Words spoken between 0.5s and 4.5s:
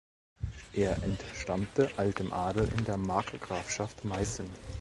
Er entstammte altem Adel in der Markgrafschaft Meißen.